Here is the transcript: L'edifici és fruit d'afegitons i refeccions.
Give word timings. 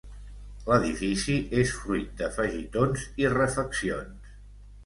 L'edifici 0.69 1.35
és 1.65 1.75
fruit 1.83 2.09
d'afegitons 2.23 3.07
i 3.25 3.31
refeccions. 3.37 4.35